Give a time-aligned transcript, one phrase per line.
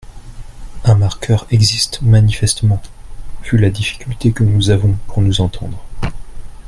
[0.83, 2.81] Un marqueur existe manifestement,
[3.43, 5.77] vu la difficulté que nous avons pour nous entendre.